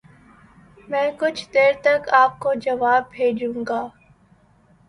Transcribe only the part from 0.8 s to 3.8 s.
میں کچھ دیر تک آپ کو جواب بھیجوں